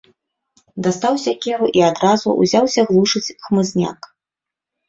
Дастаў 0.85 1.13
сякеру 1.25 1.69
і 1.79 1.83
адразу 1.89 2.27
ўзяўся 2.41 2.81
глушыць 2.89 3.25
хмызняк. 3.47 4.13